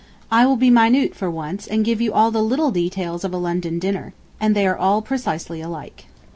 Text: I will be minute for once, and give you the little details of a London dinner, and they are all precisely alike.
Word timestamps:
I 0.31 0.47
will 0.47 0.55
be 0.55 0.71
minute 0.71 1.13
for 1.13 1.29
once, 1.29 1.67
and 1.67 1.85
give 1.85 2.01
you 2.01 2.09
the 2.13 2.41
little 2.41 2.71
details 2.71 3.23
of 3.23 3.35
a 3.35 3.37
London 3.37 3.77
dinner, 3.77 4.15
and 4.39 4.55
they 4.55 4.65
are 4.65 4.75
all 4.75 5.03
precisely 5.03 5.61
alike. 5.61 6.07